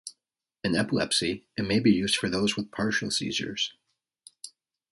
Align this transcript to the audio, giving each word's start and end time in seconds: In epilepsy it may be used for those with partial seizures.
In 0.63 0.75
epilepsy 0.75 1.45
it 1.55 1.61
may 1.61 1.79
be 1.79 1.91
used 1.91 2.15
for 2.15 2.27
those 2.27 2.55
with 2.57 2.71
partial 2.71 3.11
seizures. 3.11 3.75